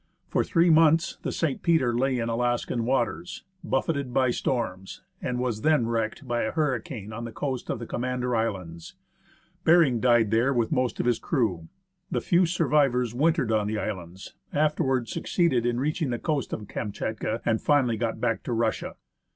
For 0.27 0.43
three 0.43 0.71
months 0.71 1.19
the 1.21 1.29
S^. 1.29 1.61
Peter 1.61 1.95
lay 1.95 2.17
in 2.17 2.27
Alaskan 2.27 2.85
waters, 2.85 3.43
buffeted 3.63 4.11
by 4.11 4.31
storms, 4.31 5.03
and 5.21 5.37
was 5.37 5.61
then 5.61 5.85
wrecked 5.85 6.27
by 6.27 6.41
a 6.41 6.51
hurricane 6.51 7.13
on 7.13 7.23
the 7.23 7.31
coast 7.31 7.69
of 7.69 7.77
the 7.77 7.85
Commander 7.85 8.35
Islands. 8.35 8.95
Behring 9.63 9.99
died 9.99 10.31
there 10.31 10.55
with 10.55 10.71
most 10.71 10.99
of 10.99 11.05
his 11.05 11.19
crew. 11.19 11.67
The 12.09 12.19
few 12.19 12.47
survivors 12.47 13.13
wintered 13.13 13.51
on 13.51 13.67
the 13.67 13.77
islands, 13.77 14.33
afterwards 14.51 15.11
succeeded 15.11 15.67
in 15.67 15.79
reaching 15.79 16.09
the 16.09 16.17
coast 16.17 16.51
of 16.51 16.67
Kamschatka, 16.67 17.41
and 17.45 17.61
finally 17.61 17.95
got 17.95 18.19
back 18.19 18.41
to 18.41 18.53
Russia. 18.53 18.95